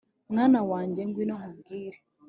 mwana 0.31 0.59
wanjye 0.71 1.01
ngwino 1.07 1.33
nkubwire 1.39 1.97